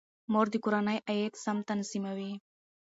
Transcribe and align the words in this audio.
مور 0.31 0.47
د 0.53 0.55
کورنۍ 0.63 0.97
عاید 1.07 1.33
سم 1.43 1.57
تنظیموي. 1.69 2.31